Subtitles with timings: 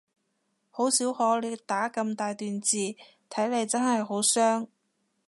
[0.71, 2.75] 好少可你打咁大段字，
[3.29, 4.65] 睇嚟真係好傷